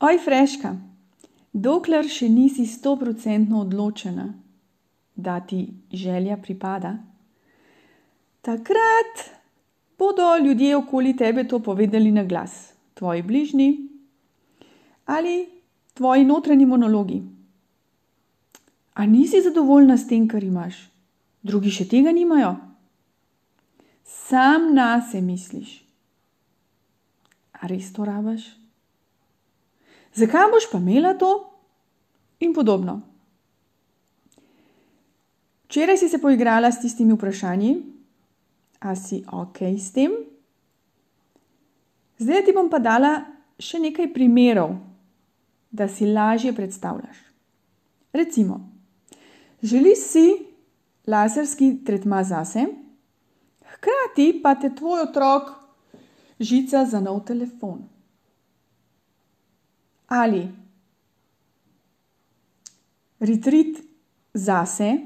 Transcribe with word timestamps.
Oj, 0.00 0.16
Freška, 0.24 0.70
dokler 1.52 2.06
še 2.08 2.30
nisi 2.32 2.64
stoprocentno 2.64 3.58
odločena, 3.66 4.30
da 5.12 5.34
ti 5.44 5.58
želja 5.92 6.38
pripada, 6.40 6.94
takrat 8.40 9.24
bodo 10.00 10.30
ljudje 10.40 10.76
okoli 10.76 11.12
tebe 11.16 11.44
to 11.44 11.58
povedali 11.60 12.12
na 12.16 12.24
glas, 12.24 12.72
tvoji 12.94 13.22
bližnji 13.22 13.68
ali 15.04 15.48
tvoji 15.94 16.24
notranji 16.24 16.66
monologi. 16.66 17.20
A 18.94 19.06
nisi 19.06 19.42
zadovoljna 19.42 19.98
s 19.98 20.08
tem, 20.08 20.28
kar 20.28 20.44
imaš? 20.44 20.78
Drugi 21.42 21.70
še 21.76 21.84
tega 21.88 22.12
nimajo? 22.12 22.54
Sam 24.04 24.72
nase 24.74 25.20
misliš. 25.20 25.76
A 27.60 27.68
res 27.68 27.92
to 27.92 28.08
rabiš? 28.08 28.59
Zakaj 30.14 30.50
boš 30.50 30.66
pa 30.72 30.78
imela 30.78 31.14
to? 31.14 31.30
In 32.40 32.54
podobno. 32.54 33.00
Včeraj 35.70 35.96
si 35.96 36.08
se 36.08 36.18
poigrala 36.18 36.72
s 36.72 36.80
tistimi 36.80 37.14
vprašanji, 37.14 37.76
a 38.80 38.96
si 38.96 39.22
ok 39.32 39.62
s 39.78 39.92
tem? 39.92 40.10
Zdaj 42.18 42.44
ti 42.44 42.52
bom 42.52 42.66
pa 42.72 42.80
dala 42.82 43.12
še 43.60 43.78
nekaj 43.78 44.10
primerov, 44.12 44.74
da 45.70 45.86
si 45.88 46.08
lažje 46.08 46.52
predstavljaš. 46.56 47.20
Recimo, 48.12 48.58
želiš 49.62 49.98
si 50.10 50.26
laserski 51.06 51.84
tretma 51.86 52.24
zase, 52.24 52.66
hkrati 53.76 54.40
pa 54.42 54.56
te 54.58 54.72
tvoj 54.74 55.06
otrok 55.06 55.54
žica 56.40 56.84
za 56.84 57.00
nov 57.00 57.22
telefon. 57.28 57.84
Ali 60.10 60.48
retreat 63.20 63.78
zase, 64.34 64.98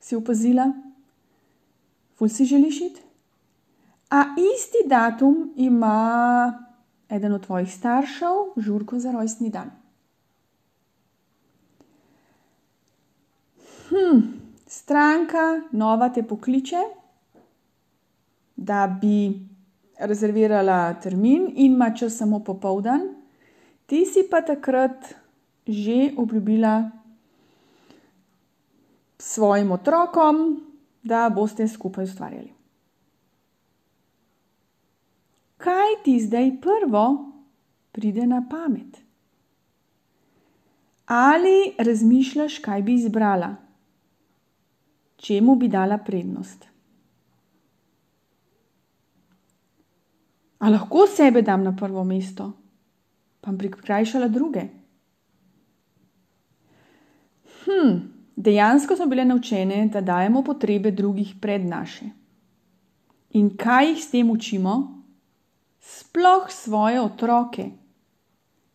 si 0.00 0.16
opazila, 0.16 0.72
ful 2.14 2.28
si 2.28 2.44
želiš 2.44 2.80
iti? 2.80 3.00
A 4.10 4.24
isti 4.38 4.88
datum 4.88 5.52
ima 5.56 6.52
eden 7.08 7.32
od 7.32 7.46
tvojih 7.46 7.74
staršev 7.74 8.54
žurko 8.56 8.98
za 8.98 9.12
rojstni 9.12 9.50
dan. 9.50 9.70
Hm, 13.88 14.20
stranka 14.66 15.60
nova 15.72 16.08
te 16.08 16.22
pokliče, 16.22 16.82
da 18.56 18.98
bi 19.00 19.40
rezervirala 19.98 20.94
termin 20.94 21.50
in 21.54 21.72
ima 21.72 21.90
čas 21.94 22.16
samo 22.16 22.44
popoldan, 22.44 23.21
ti 23.92 24.06
si 24.08 24.24
pa 24.24 24.40
takrat 24.40 24.96
že 25.68 26.16
obljubila 26.16 26.90
svojim 29.18 29.68
otrokom, 29.72 30.64
da 31.02 31.28
boste 31.28 31.68
skupaj 31.68 32.04
ustvarjali. 32.04 32.48
Kaj 35.56 35.90
ti 36.04 36.14
zdaj 36.24 36.50
prvo 36.64 37.04
pride 37.92 38.26
na 38.26 38.40
pamet? 38.50 38.96
Ali 41.06 41.76
razmišljaš, 41.78 42.58
kaj 42.58 42.82
bi 42.82 42.94
izbrala? 42.94 43.56
Čemu 45.16 45.54
bi 45.54 45.68
dala 45.68 45.98
prednost? 45.98 46.64
A 50.58 50.72
lahko 50.72 51.06
sebe 51.06 51.42
dam 51.42 51.62
na 51.62 51.76
prvo 51.76 52.04
mesto, 52.04 52.52
pa 53.42 53.50
bom 53.50 53.58
prikrajšala 53.58 54.28
druge? 54.30 54.62
Hm, 57.64 57.98
dejansko 58.36 58.96
smo 58.96 59.06
bile 59.06 59.24
naučene, 59.24 59.88
da 59.92 60.00
dajemo 60.00 60.44
potrebe 60.44 60.90
drugih 60.90 61.34
pred 61.40 61.66
naše. 61.66 62.04
In 63.34 63.56
kaj 63.56 63.88
jih 63.88 64.04
s 64.04 64.10
tem 64.10 64.30
učimo? 64.30 65.02
Sploh 65.80 66.46
svoje 66.50 67.00
otroke. 67.00 67.70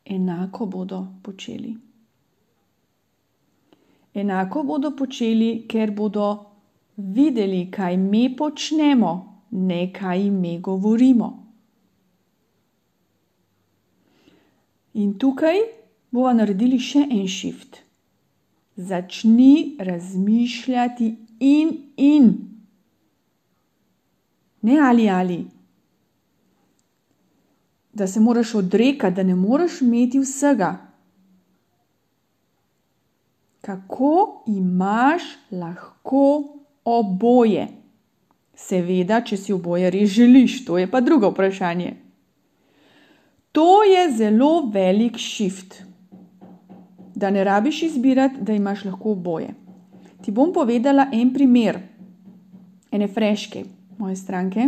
Enako 0.06 0.66
bodo 0.66 1.08
počeli. 1.24 1.78
Enako 4.14 4.64
bodo 4.64 4.92
počeli, 4.96 5.66
ker 5.70 5.92
bodo 5.92 6.46
videli, 6.98 7.72
kaj 7.72 7.98
mi 7.98 8.36
počnemo, 8.36 9.44
ne 9.52 9.94
kaj 9.94 10.30
mi 10.30 10.60
govorimo. 10.60 11.47
In 14.98 15.14
tukaj 15.22 15.60
bomo 16.12 16.32
naredili 16.34 16.80
še 16.82 17.04
en 17.06 17.28
šift. 17.30 17.84
Začni 18.78 19.78
razmišljati 19.80 21.10
in 21.40 21.70
in. 21.98 22.32
Ne 24.62 24.80
ali 24.82 25.10
ali. 25.10 25.38
Da 27.94 28.08
se 28.08 28.20
moraš 28.20 28.56
odrekati, 28.56 29.16
da 29.16 29.24
ne 29.24 29.36
moreš 29.36 29.82
imeti 29.82 30.20
vsega. 30.20 30.72
Kako 33.62 34.44
imaš 34.48 35.24
lahko 35.52 36.26
oboje? 36.86 37.68
Seveda, 38.58 39.22
če 39.22 39.38
si 39.38 39.54
oboje 39.54 39.90
res 39.94 40.10
želiš, 40.10 40.64
to 40.66 40.78
je 40.78 40.90
pa 40.90 41.02
drugo 41.02 41.30
vprašanje. 41.30 42.07
To 43.58 43.84
je 43.84 44.12
zelo 44.18 44.70
velik 44.74 45.18
šift, 45.18 45.84
da 47.16 47.30
ne 47.30 47.44
rabiš 47.44 47.84
izbirati, 47.84 48.36
da 48.42 48.54
imaš 48.54 48.84
lahko 48.86 49.12
oboje. 49.12 49.54
Ti 50.22 50.32
bom 50.32 50.52
povedala 50.54 51.08
en 51.14 51.32
primer, 51.34 51.80
ene 52.92 53.08
freške 53.08 53.64
moje 53.98 54.16
stranke 54.16 54.68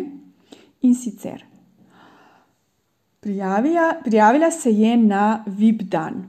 in 0.81 0.95
sicer. 0.95 1.43
Prijavila, 3.19 3.93
prijavila 4.03 4.51
se 4.51 4.71
je 4.71 4.97
na 4.97 5.43
VIP 5.47 5.81
dan. 5.81 6.25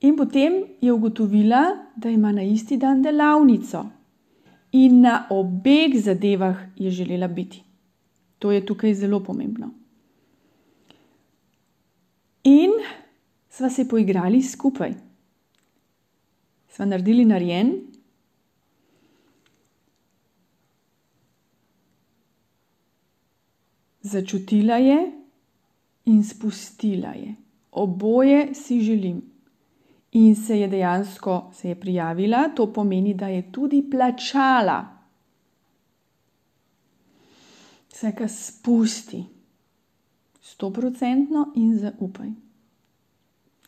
In 0.00 0.16
potem 0.16 0.52
je 0.80 0.92
ugotovila, 0.92 1.62
da 1.96 2.08
ima 2.08 2.32
na 2.32 2.42
isti 2.42 2.76
dan 2.76 3.02
delavnico, 3.02 3.84
in 4.72 5.00
na 5.00 5.26
obeh 5.30 6.00
zadevah 6.00 6.56
je 6.76 6.90
želela 6.90 7.28
biti. 7.28 7.62
To 8.38 8.52
je 8.52 8.66
tukaj 8.66 8.94
zelo 8.94 9.20
pomembno. 9.20 9.83
In 12.44 12.70
sva 13.48 13.70
se 13.70 13.86
poigrali 13.88 14.42
skupaj. 14.42 14.92
Sva 16.68 16.84
naredili 16.84 17.24
narejen. 17.24 17.70
Začutila 24.04 24.76
je 24.76 24.98
in 26.12 26.24
spustila 26.24 27.14
je. 27.16 27.34
Oboje 27.72 28.54
si 28.54 28.80
želim. 28.80 29.22
In 30.12 30.36
se 30.36 30.58
je 30.60 30.68
dejansko 30.68 31.50
se 31.54 31.68
je 31.68 31.80
prijavila, 31.80 32.48
to 32.56 32.72
pomeni, 32.72 33.14
da 33.14 33.28
je 33.28 33.52
tudi 33.52 33.82
plačala. 33.90 34.84
Vse, 37.90 38.12
kar 38.12 38.28
spusti 38.28 39.33
stoprocentno 40.54 41.50
in 41.56 41.78
zaupaj. 41.78 42.30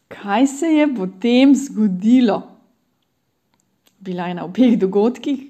Kaj 0.09 0.47
se 0.47 0.67
je 0.67 0.87
potem 0.95 1.55
zgodilo? 1.55 2.43
Bila 3.99 4.29
je 4.29 4.35
na 4.35 4.45
obeh 4.45 4.79
dogodkih, 4.79 5.41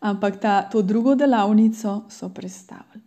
ampak 0.00 0.40
ta, 0.40 0.62
to 0.70 0.82
drugo 0.82 1.14
delavnico 1.14 2.02
so 2.10 2.28
predstavili. 2.34 3.02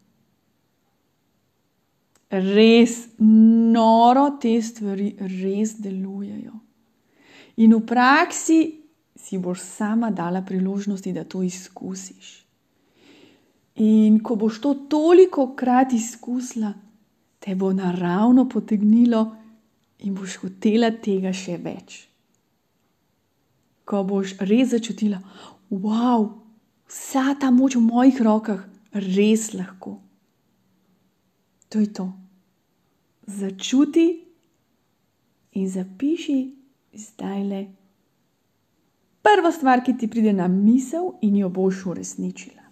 Res 2.32 2.96
noro 3.20 4.38
te 4.42 4.56
stvari 4.62 5.12
res 5.20 5.76
delujejo. 5.80 6.56
In 7.64 7.76
v 7.76 7.84
praksi 7.88 8.60
si 9.16 9.38
boš 9.40 9.62
sama 9.64 10.12
dala 10.12 10.42
priložnosti, 10.42 11.14
da 11.14 11.24
to 11.24 11.44
izkusiš. 11.44 12.34
In 13.84 14.20
ko 14.24 14.36
boš 14.40 14.60
to 14.64 14.74
toliko 14.90 15.50
krat 15.56 15.94
izkusila, 15.94 16.74
te 17.40 17.56
bo 17.56 17.72
naravno 17.74 18.48
potegnilo 18.50 19.36
in 20.00 20.16
boš 20.16 20.40
hotela 20.44 20.92
tega 20.92 21.34
še 21.34 21.58
več. 21.62 22.00
Ko 23.86 24.02
boš 24.04 24.36
res 24.42 24.74
začutila, 24.74 25.22
wow, 25.70 26.28
vsa 26.90 27.36
ta 27.40 27.52
moč 27.54 27.78
v 27.78 27.86
mojih 27.86 28.22
rokah, 28.26 28.66
res 28.94 29.52
lahko. 29.54 30.00
To 31.70 31.82
je 31.82 31.90
to. 31.94 32.10
Začuti 33.26 34.08
in 35.58 35.70
zapiši 35.70 36.40
zdaj 36.96 37.42
le 37.44 37.62
prvo 39.26 39.52
stvar, 39.52 39.82
ki 39.84 39.98
ti 39.98 40.08
pride 40.08 40.34
na 40.34 40.48
misel, 40.48 41.16
in 41.22 41.36
jo 41.36 41.50
boš 41.50 41.86
uresničila. 41.86 42.65